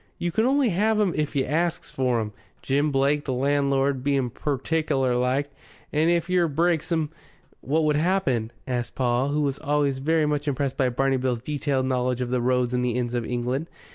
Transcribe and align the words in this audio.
You 0.17 0.31
can 0.31 0.47
only 0.47 0.69
have 0.69 0.99
'em 0.99 1.13
if 1.15 1.35
you 1.35 1.45
asks 1.45 1.91
for 1.91 2.19
'em, 2.19 2.31
Jim 2.63 2.91
Blake, 2.91 3.25
the 3.25 3.33
landlord, 3.33 4.03
being 4.03 4.31
pertickler 4.31 5.13
like. 5.15 5.51
And 5.93 6.09
if 6.09 6.27
yer 6.27 6.47
breaks 6.47 6.91
em" 6.91 7.11
"What 7.61 7.83
would 7.83 7.97
happen?" 7.97 8.51
asked 8.65 8.95
Paul, 8.95 9.27
who 9.27 9.41
was 9.41 9.59
always 9.59 9.99
very 9.99 10.25
much 10.25 10.47
impressed 10.47 10.75
by 10.75 10.89
Barney 10.89 11.17
Bill's 11.17 11.43
detailed 11.43 11.85
knowledge 11.85 12.19
of 12.21 12.31
the 12.31 12.41
roads 12.41 12.73
and 12.73 12.83
the 12.83 12.95
inns 12.95 13.13
of 13.13 13.27
England. 13.27 13.67